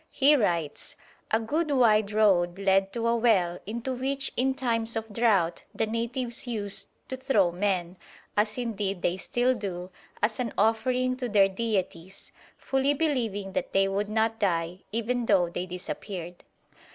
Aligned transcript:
He 0.09 0.35
writes: 0.35 0.95
"A 1.29 1.39
good 1.39 1.69
wide 1.69 2.11
road 2.11 2.57
led 2.57 2.91
to 2.93 3.05
a 3.07 3.15
well 3.15 3.59
into 3.67 3.93
which 3.93 4.31
in 4.35 4.55
times 4.55 4.95
of 4.95 5.13
drought 5.13 5.61
the 5.75 5.85
natives 5.85 6.47
used 6.47 6.87
to 7.09 7.15
throw 7.15 7.51
men, 7.51 7.97
as 8.35 8.57
indeed 8.57 9.03
they 9.03 9.17
still 9.17 9.53
do, 9.53 9.91
as 10.19 10.39
an 10.39 10.53
offering 10.57 11.17
to 11.17 11.29
their 11.29 11.49
deities, 11.49 12.31
fully 12.57 12.95
believing 12.95 13.53
that 13.53 13.73
they 13.73 13.87
would 13.87 14.09
not 14.09 14.39
die, 14.39 14.79
even 14.91 15.27
though 15.27 15.49
they 15.51 15.67
disappeared. 15.67 16.43